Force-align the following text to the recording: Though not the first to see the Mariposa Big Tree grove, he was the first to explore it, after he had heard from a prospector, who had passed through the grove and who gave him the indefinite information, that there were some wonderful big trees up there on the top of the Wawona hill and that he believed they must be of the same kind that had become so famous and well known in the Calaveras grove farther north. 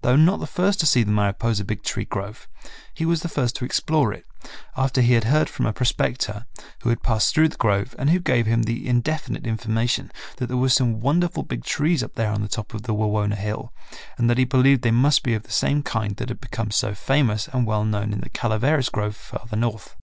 Though 0.00 0.16
not 0.16 0.40
the 0.40 0.46
first 0.46 0.80
to 0.80 0.86
see 0.86 1.02
the 1.02 1.12
Mariposa 1.12 1.64
Big 1.66 1.82
Tree 1.82 2.06
grove, 2.06 2.48
he 2.94 3.04
was 3.04 3.20
the 3.20 3.28
first 3.28 3.54
to 3.56 3.66
explore 3.66 4.10
it, 4.10 4.24
after 4.74 5.02
he 5.02 5.12
had 5.12 5.24
heard 5.24 5.50
from 5.50 5.66
a 5.66 5.72
prospector, 5.74 6.46
who 6.80 6.88
had 6.88 7.02
passed 7.02 7.34
through 7.34 7.50
the 7.50 7.58
grove 7.58 7.94
and 7.98 8.08
who 8.08 8.20
gave 8.20 8.46
him 8.46 8.62
the 8.62 8.88
indefinite 8.88 9.46
information, 9.46 10.10
that 10.38 10.46
there 10.46 10.56
were 10.56 10.70
some 10.70 10.98
wonderful 11.00 11.42
big 11.42 11.62
trees 11.62 12.02
up 12.02 12.14
there 12.14 12.30
on 12.32 12.40
the 12.40 12.48
top 12.48 12.72
of 12.72 12.84
the 12.84 12.94
Wawona 12.94 13.36
hill 13.36 13.70
and 14.16 14.30
that 14.30 14.38
he 14.38 14.44
believed 14.46 14.80
they 14.80 14.90
must 14.90 15.22
be 15.22 15.34
of 15.34 15.42
the 15.42 15.50
same 15.52 15.82
kind 15.82 16.16
that 16.16 16.30
had 16.30 16.40
become 16.40 16.70
so 16.70 16.94
famous 16.94 17.46
and 17.48 17.66
well 17.66 17.84
known 17.84 18.14
in 18.14 18.20
the 18.20 18.30
Calaveras 18.30 18.88
grove 18.88 19.14
farther 19.14 19.58
north. 19.58 19.94